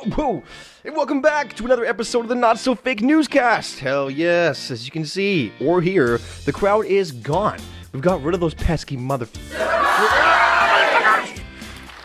Whoa! 0.14 0.42
And 0.84 0.96
welcome 0.96 1.20
back 1.20 1.54
to 1.56 1.64
another 1.66 1.84
episode 1.84 2.20
of 2.20 2.28
the 2.28 2.34
Not 2.34 2.58
So 2.58 2.74
Fake 2.74 3.02
Newscast. 3.02 3.80
Hell 3.80 4.10
yes, 4.10 4.70
as 4.70 4.86
you 4.86 4.90
can 4.90 5.04
see 5.04 5.52
or 5.60 5.82
hear, 5.82 6.18
the 6.46 6.52
crowd 6.52 6.86
is 6.86 7.12
gone. 7.12 7.58
We've 7.92 8.02
got 8.02 8.22
rid 8.22 8.34
of 8.34 8.40
those 8.40 8.54
pesky 8.54 8.96
mother. 8.96 9.28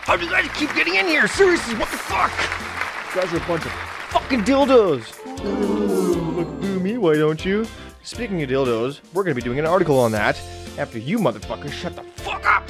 How 0.02 0.16
did 0.18 0.30
I 0.30 0.46
keep 0.48 0.74
getting 0.74 0.96
in 0.96 1.06
here? 1.06 1.26
Seriously, 1.26 1.74
what 1.76 1.90
the 1.90 1.96
fuck? 1.96 2.30
You 3.14 3.22
guys 3.22 3.32
are 3.32 3.38
a 3.38 3.48
bunch 3.48 3.64
of 3.64 3.72
fucking 4.10 4.42
dildos. 4.42 5.16
Look 6.36 6.48
boo 6.60 6.78
me, 6.80 6.98
why 6.98 7.14
don't 7.14 7.42
you? 7.46 7.66
Speaking 8.02 8.42
of 8.42 8.50
dildos, 8.50 9.00
we're 9.14 9.22
gonna 9.24 9.34
be 9.34 9.40
doing 9.40 9.58
an 9.58 9.64
article 9.64 9.98
on 9.98 10.12
that 10.12 10.38
after 10.76 10.98
you 10.98 11.18
motherfuckers 11.18 11.72
shut 11.72 11.96
the 11.96 12.02
fuck 12.02 12.44
up. 12.44 12.68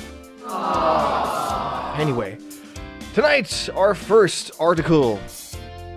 Anyway, 1.99 2.39
tonight 3.17 3.71
our 3.75 3.95
first 3.95 4.51
article 4.61 5.19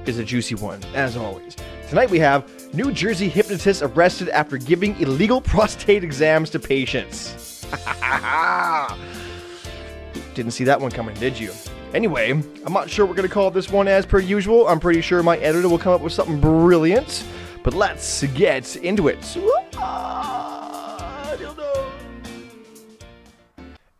is 0.05 0.20
a 0.20 0.23
juicy 0.23 0.55
one, 0.55 0.82
as 0.94 1.18
always. 1.18 1.58
Tonight 1.90 2.09
we 2.09 2.18
have 2.18 2.73
New 2.73 2.94
Jersey 2.94 3.28
hypnotist 3.28 3.82
arrested 3.82 4.30
after 4.30 4.55
giving 4.55 4.98
illegal 5.02 5.42
prostate 5.52 6.02
exams 6.02 6.50
to 6.52 6.59
patients. 6.59 7.66
Didn't 10.34 10.52
see 10.52 10.64
that 10.64 10.80
one 10.80 10.92
coming, 10.92 11.14
did 11.16 11.38
you? 11.38 11.52
Anyway, 11.94 12.32
I'm 12.32 12.72
not 12.72 12.90
sure 12.90 13.05
we're 13.05 13.16
gonna 13.16 13.28
call 13.28 13.52
this 13.52 13.70
one 13.70 13.90
as 13.90 14.06
per 14.06 14.20
usual. 14.20 14.70
I'm 14.70 14.80
pretty 14.80 15.02
sure 15.02 15.22
my 15.22 15.36
editor 15.40 15.67
will 15.67 15.78
come 15.78 15.92
up 15.92 16.00
with 16.00 16.14
something 16.14 16.40
brilliant. 16.40 17.26
But 17.64 17.73
let's 17.73 18.23
get 18.28 18.78
into 18.78 19.09
it. 19.09 19.36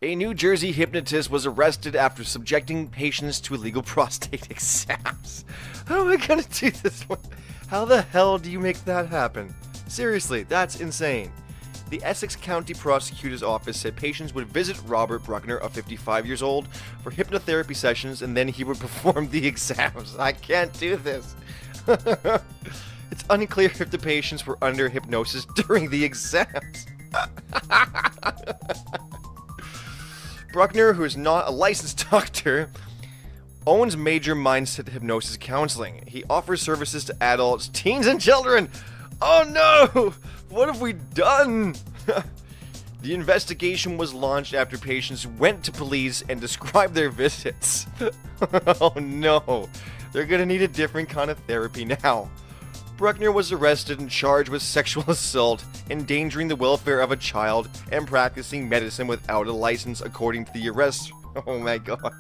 A 0.02 0.16
New 0.16 0.34
Jersey 0.34 0.72
hypnotist 0.72 1.30
was 1.30 1.46
arrested 1.46 1.94
after 1.94 2.24
subjecting 2.24 2.88
patients 2.88 3.42
to 3.42 3.54
illegal 3.54 3.84
prostate 3.84 4.50
exams. 4.50 5.44
How 5.88 6.00
am 6.00 6.08
I 6.08 6.16
gonna 6.26 6.44
do 6.44 6.72
this 6.72 7.04
one? 7.10 7.20
How 7.68 7.84
the 7.84 8.04
hell 8.04 8.38
do 8.38 8.50
you 8.50 8.62
make 8.62 8.82
that 8.86 9.08
happen? 9.10 9.54
Seriously, 9.90 10.44
that's 10.44 10.80
insane. 10.80 11.34
The 11.90 12.02
Essex 12.02 12.38
County 12.38 12.74
Prosecutor's 12.74 13.44
Office 13.44 13.78
said 13.78 13.98
patients 13.98 14.34
would 14.34 14.48
visit 14.48 14.80
Robert 14.86 15.26
Bruckner, 15.26 15.58
of 15.58 15.74
55 15.74 16.26
years 16.26 16.42
old, 16.42 16.70
for 17.04 17.12
hypnotherapy 17.12 17.76
sessions 17.76 18.22
and 18.22 18.38
then 18.38 18.48
he 18.48 18.64
would 18.64 18.80
perform 18.80 19.28
the 19.28 19.46
exams. 19.46 20.16
I 20.16 20.32
can't 20.32 20.72
do 20.80 20.96
this. 20.96 21.36
it's 21.88 23.26
unclear 23.30 23.68
if 23.68 23.92
the 23.92 23.98
patients 23.98 24.48
were 24.48 24.58
under 24.62 24.88
hypnosis 24.88 25.46
during 25.68 25.90
the 25.90 26.06
exams. 26.06 26.86
Bruckner, 30.52 30.94
who 30.94 31.04
is 31.04 31.16
not 31.16 31.48
a 31.48 31.52
licensed 31.52 32.08
doctor, 32.12 32.70
owns 33.68 33.96
major 33.96 34.36
mindset 34.36 34.90
hypnosis 34.90 35.38
counseling. 35.38 36.04
He 36.08 36.24
offers 36.30 36.62
services 36.62 37.06
to 37.06 37.24
adults, 37.24 37.68
teens, 37.68 38.08
and 38.08 38.20
children. 38.20 38.70
Oh 39.22 39.46
no! 39.48 40.14
What 40.50 40.68
have 40.68 40.82
we 40.82 40.94
done? 40.94 41.76
the 43.02 43.14
investigation 43.14 43.98
was 43.98 44.14
launched 44.14 44.54
after 44.54 44.78
patients 44.78 45.28
went 45.28 45.64
to 45.66 45.72
police 45.72 46.24
and 46.28 46.42
described 46.42 46.96
their 46.96 47.10
visits. 47.10 47.86
oh 48.82 48.94
no! 49.00 49.70
They're 50.12 50.26
gonna 50.26 50.46
need 50.46 50.64
a 50.64 50.68
different 50.68 51.10
kind 51.10 51.30
of 51.30 51.38
therapy 51.40 51.86
now. 51.86 52.30
Bruckner 53.00 53.32
was 53.32 53.54
arrested 53.54 54.02
and 54.02 54.10
charged 54.10 54.50
with 54.50 54.62
sexual 54.62 55.06
assault, 55.08 55.64
endangering 55.90 56.50
the 56.50 56.56
welfare 56.58 57.00
of 57.00 57.14
a 57.14 57.16
child, 57.16 57.70
and 57.94 58.06
practicing 58.06 58.68
medicine 58.68 59.08
without 59.08 59.48
a 59.48 59.54
license, 59.54 60.02
according 60.02 60.44
to 60.44 60.52
the 60.52 60.70
arrest. 60.70 61.14
Oh 61.48 61.60
my 61.60 61.78
god. 61.78 62.12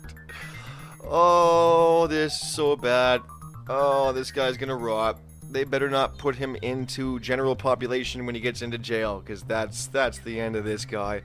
Oh, 1.03 2.05
this 2.07 2.33
is 2.33 2.53
so 2.53 2.75
bad. 2.75 3.21
Oh, 3.67 4.13
this 4.13 4.31
guy's 4.31 4.55
gonna 4.55 4.75
rot. 4.75 5.19
They 5.49 5.63
better 5.63 5.89
not 5.89 6.19
put 6.19 6.35
him 6.35 6.55
into 6.61 7.19
general 7.19 7.55
population 7.55 8.25
when 8.27 8.35
he 8.35 8.39
gets 8.39 8.61
into 8.61 8.77
jail, 8.77 9.19
because 9.19 9.41
that's 9.41 9.87
that's 9.87 10.19
the 10.19 10.39
end 10.39 10.55
of 10.55 10.63
this 10.63 10.85
guy. 10.85 11.23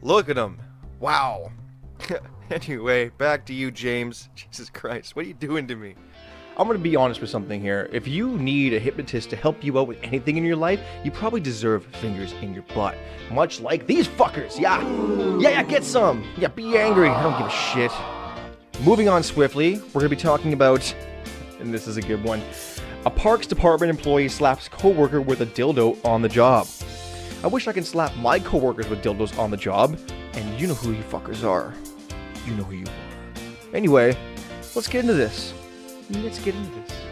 Look 0.00 0.30
at 0.30 0.38
him. 0.38 0.58
Wow. 0.98 1.52
anyway, 2.50 3.10
back 3.10 3.44
to 3.46 3.52
you, 3.52 3.70
James. 3.70 4.30
Jesus 4.34 4.70
Christ, 4.70 5.14
what 5.14 5.26
are 5.26 5.28
you 5.28 5.34
doing 5.34 5.68
to 5.68 5.76
me? 5.76 5.94
I'm 6.58 6.66
gonna 6.66 6.80
be 6.80 6.96
honest 6.96 7.20
with 7.20 7.30
something 7.30 7.60
here. 7.60 7.88
If 7.92 8.08
you 8.08 8.36
need 8.36 8.74
a 8.74 8.80
hypnotist 8.80 9.30
to 9.30 9.36
help 9.36 9.62
you 9.62 9.78
out 9.78 9.86
with 9.86 9.98
anything 10.02 10.36
in 10.36 10.44
your 10.44 10.56
life, 10.56 10.80
you 11.04 11.12
probably 11.12 11.38
deserve 11.38 11.84
fingers 11.86 12.32
in 12.42 12.52
your 12.52 12.64
butt. 12.74 12.96
Much 13.30 13.60
like 13.60 13.86
these 13.86 14.08
fuckers. 14.08 14.58
Yeah. 14.58 14.82
Yeah, 15.38 15.50
yeah, 15.50 15.62
get 15.62 15.84
some. 15.84 16.24
Yeah, 16.36 16.48
be 16.48 16.76
angry. 16.76 17.10
I 17.10 17.22
don't 17.22 17.38
give 17.38 17.46
a 17.46 17.50
shit. 17.50 17.92
Moving 18.84 19.08
on 19.08 19.22
swiftly, 19.22 19.80
we're 19.94 20.00
gonna 20.00 20.08
be 20.08 20.16
talking 20.16 20.52
about, 20.52 20.92
and 21.60 21.72
this 21.72 21.86
is 21.86 21.96
a 21.96 22.02
good 22.02 22.24
one. 22.24 22.42
A 23.06 23.10
Parks 23.10 23.46
Department 23.46 23.90
employee 23.90 24.28
slaps 24.28 24.68
coworker 24.68 25.20
with 25.20 25.42
a 25.42 25.46
dildo 25.46 26.04
on 26.04 26.22
the 26.22 26.28
job. 26.28 26.66
I 27.44 27.46
wish 27.46 27.68
I 27.68 27.72
could 27.72 27.86
slap 27.86 28.16
my 28.16 28.40
coworkers 28.40 28.88
with 28.88 29.00
dildos 29.00 29.38
on 29.38 29.52
the 29.52 29.56
job, 29.56 29.96
and 30.32 30.60
you 30.60 30.66
know 30.66 30.74
who 30.74 30.90
you 30.90 31.04
fuckers 31.04 31.44
are. 31.44 31.72
You 32.46 32.56
know 32.56 32.64
who 32.64 32.74
you 32.78 32.84
are. 32.86 33.74
Anyway, 33.76 34.16
let's 34.74 34.88
get 34.88 35.02
into 35.02 35.14
this. 35.14 35.54
Let's 36.10 36.38
get 36.38 36.54
into 36.54 36.70
this. 36.80 37.08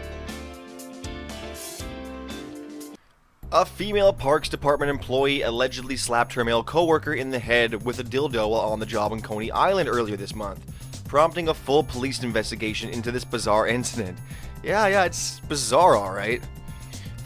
A 3.51 3.63
female 3.65 4.11
Parks 4.11 4.49
Department 4.49 4.89
employee 4.89 5.43
allegedly 5.43 5.95
slapped 5.95 6.33
her 6.33 6.43
male 6.43 6.63
coworker 6.63 7.13
in 7.13 7.29
the 7.29 7.39
head 7.39 7.85
with 7.85 7.99
a 7.99 8.03
dildo 8.03 8.49
while 8.49 8.71
on 8.71 8.79
the 8.79 8.85
job 8.85 9.13
in 9.13 9.21
Coney 9.21 9.51
Island 9.51 9.87
earlier 9.87 10.17
this 10.17 10.35
month, 10.35 10.59
prompting 11.07 11.47
a 11.47 11.53
full 11.53 11.83
police 11.83 12.23
investigation 12.23 12.89
into 12.89 13.11
this 13.11 13.23
bizarre 13.23 13.67
incident. 13.67 14.17
Yeah, 14.63 14.87
yeah, 14.87 15.05
it's 15.05 15.39
bizarre, 15.41 15.95
alright. 15.95 16.41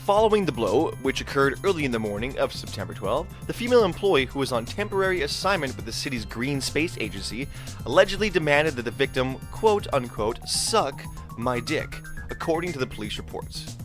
Following 0.05 0.45
the 0.45 0.51
blow, 0.51 0.89
which 1.03 1.21
occurred 1.21 1.59
early 1.63 1.85
in 1.85 1.91
the 1.91 1.99
morning 1.99 2.37
of 2.39 2.51
September 2.51 2.95
12, 2.95 3.45
the 3.45 3.53
female 3.53 3.83
employee 3.83 4.25
who 4.25 4.39
was 4.39 4.51
on 4.51 4.65
temporary 4.65 5.21
assignment 5.21 5.75
with 5.75 5.85
the 5.85 5.91
city's 5.91 6.25
Green 6.25 6.59
Space 6.59 6.97
Agency 6.99 7.47
allegedly 7.85 8.31
demanded 8.31 8.75
that 8.75 8.85
the 8.85 8.91
victim, 8.91 9.35
quote 9.51 9.85
unquote, 9.93 10.39
suck 10.49 11.03
my 11.37 11.59
dick, 11.59 12.01
according 12.31 12.73
to 12.73 12.79
the 12.79 12.87
police 12.87 13.19
reports. 13.19 13.77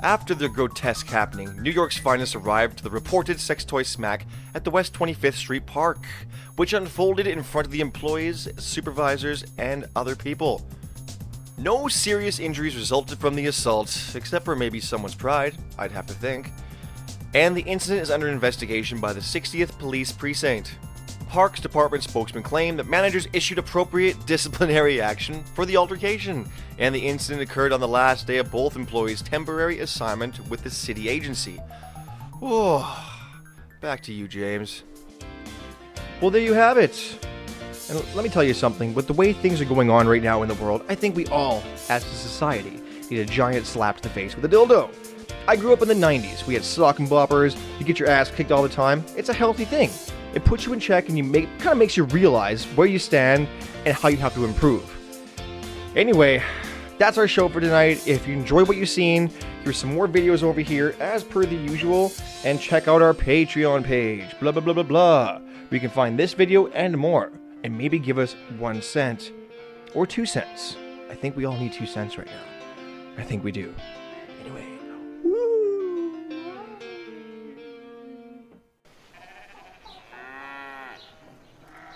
After 0.00 0.32
the 0.32 0.48
grotesque 0.48 1.08
happening, 1.08 1.60
New 1.60 1.72
York's 1.72 1.98
finest 1.98 2.36
arrived 2.36 2.78
to 2.78 2.84
the 2.84 2.90
reported 2.90 3.40
sex 3.40 3.64
toy 3.64 3.82
smack 3.82 4.26
at 4.54 4.62
the 4.62 4.70
West 4.70 4.94
25th 4.94 5.34
Street 5.34 5.66
Park, 5.66 6.06
which 6.54 6.72
unfolded 6.72 7.26
in 7.26 7.42
front 7.42 7.66
of 7.66 7.72
the 7.72 7.80
employees, 7.80 8.48
supervisors, 8.58 9.44
and 9.58 9.86
other 9.96 10.14
people. 10.14 10.64
No 11.58 11.86
serious 11.86 12.38
injuries 12.38 12.76
resulted 12.76 13.18
from 13.18 13.34
the 13.34 13.46
assault, 13.46 14.14
except 14.14 14.44
for 14.44 14.56
maybe 14.56 14.80
someone's 14.80 15.14
pride, 15.14 15.54
I'd 15.78 15.92
have 15.92 16.06
to 16.06 16.14
think. 16.14 16.50
And 17.34 17.56
the 17.56 17.62
incident 17.62 18.02
is 18.02 18.10
under 18.10 18.28
investigation 18.28 19.00
by 19.00 19.12
the 19.12 19.20
60th 19.20 19.78
Police 19.78 20.12
Precinct. 20.12 20.76
Parks 21.28 21.60
Department 21.60 22.04
spokesman 22.04 22.42
claimed 22.42 22.78
that 22.78 22.88
managers 22.88 23.26
issued 23.32 23.58
appropriate 23.58 24.16
disciplinary 24.26 25.00
action 25.00 25.42
for 25.54 25.64
the 25.64 25.76
altercation, 25.76 26.46
and 26.78 26.94
the 26.94 27.06
incident 27.06 27.42
occurred 27.42 27.72
on 27.72 27.80
the 27.80 27.88
last 27.88 28.26
day 28.26 28.36
of 28.36 28.50
both 28.50 28.76
employees' 28.76 29.22
temporary 29.22 29.80
assignment 29.80 30.46
with 30.48 30.62
the 30.62 30.70
city 30.70 31.08
agency. 31.08 31.58
Oh, 32.42 33.08
back 33.80 34.02
to 34.02 34.12
you, 34.12 34.28
James. 34.28 34.82
Well, 36.20 36.30
there 36.30 36.42
you 36.42 36.54
have 36.54 36.76
it. 36.76 37.26
And 37.92 38.14
let 38.14 38.24
me 38.24 38.30
tell 38.30 38.42
you 38.42 38.54
something 38.54 38.94
with 38.94 39.06
the 39.06 39.12
way 39.12 39.34
things 39.34 39.60
are 39.60 39.66
going 39.66 39.90
on 39.90 40.08
right 40.08 40.22
now 40.22 40.40
in 40.40 40.48
the 40.48 40.54
world, 40.54 40.82
I 40.88 40.94
think 40.94 41.14
we 41.14 41.26
all, 41.26 41.62
as 41.90 42.02
a 42.02 42.08
society, 42.08 42.80
need 43.10 43.20
a 43.20 43.26
giant 43.26 43.66
slap 43.66 43.98
to 43.98 44.02
the 44.02 44.08
face 44.08 44.34
with 44.34 44.42
a 44.46 44.48
dildo. 44.48 44.90
I 45.46 45.56
grew 45.56 45.74
up 45.74 45.82
in 45.82 45.88
the 45.88 45.94
90s. 45.94 46.46
We 46.46 46.54
had 46.54 46.64
sock 46.64 47.00
and 47.00 47.08
boppers. 47.08 47.54
You 47.78 47.84
get 47.84 47.98
your 47.98 48.08
ass 48.08 48.30
kicked 48.30 48.50
all 48.50 48.62
the 48.62 48.68
time. 48.70 49.04
It's 49.14 49.28
a 49.28 49.34
healthy 49.34 49.66
thing. 49.66 49.90
It 50.32 50.42
puts 50.42 50.64
you 50.64 50.72
in 50.72 50.80
check 50.80 51.10
and 51.10 51.18
you 51.18 51.24
make 51.24 51.50
kind 51.58 51.72
of 51.72 51.76
makes 51.76 51.94
you 51.94 52.04
realize 52.04 52.64
where 52.76 52.86
you 52.86 52.98
stand 52.98 53.46
and 53.84 53.94
how 53.94 54.08
you 54.08 54.16
have 54.16 54.32
to 54.36 54.46
improve. 54.46 54.90
Anyway, 55.94 56.42
that's 56.96 57.18
our 57.18 57.28
show 57.28 57.46
for 57.50 57.60
tonight. 57.60 58.08
If 58.08 58.26
you 58.26 58.32
enjoyed 58.32 58.68
what 58.68 58.78
you've 58.78 58.88
seen, 58.88 59.30
here's 59.64 59.76
some 59.76 59.92
more 59.92 60.08
videos 60.08 60.42
over 60.42 60.62
here 60.62 60.94
as 60.98 61.24
per 61.24 61.44
the 61.44 61.56
usual, 61.56 62.10
and 62.42 62.58
check 62.58 62.88
out 62.88 63.02
our 63.02 63.12
Patreon 63.12 63.84
page. 63.84 64.24
Blah 64.40 64.52
blah 64.52 64.62
blah 64.62 64.72
blah 64.72 64.82
blah. 64.82 65.40
We 65.68 65.78
can 65.78 65.90
find 65.90 66.18
this 66.18 66.32
video 66.32 66.68
and 66.68 66.96
more, 66.96 67.32
and 67.64 67.76
maybe 67.76 67.98
give 67.98 68.18
us 68.18 68.36
one 68.58 68.82
cent 68.82 69.32
or 69.94 70.06
two 70.06 70.26
cents. 70.26 70.76
I 71.10 71.14
think 71.14 71.36
we 71.36 71.44
all 71.44 71.56
need 71.56 71.72
two 71.72 71.86
cents 71.86 72.18
right 72.18 72.26
now. 72.26 72.42
I 73.18 73.22
think 73.22 73.44
we 73.44 73.52
do. 73.52 73.74
Anyway. 74.40 74.81